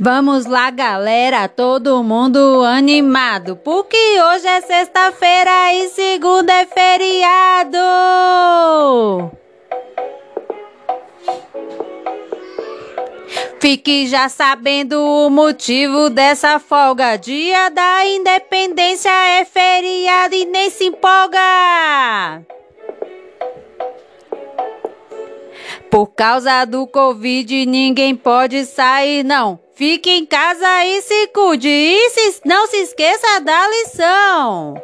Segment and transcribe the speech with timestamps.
[0.00, 7.78] Vamos lá, galera, todo mundo animado, porque hoje é sexta-feira e segunda é feriado.
[13.60, 17.16] Fique já sabendo o motivo dessa folga.
[17.16, 22.46] Dia da Independência é feriado e nem se empolga.
[25.90, 29.58] Por causa do Covid, ninguém pode sair, não.
[29.74, 31.68] Fique em casa e se cuide.
[31.68, 34.74] E se, não se esqueça da lição.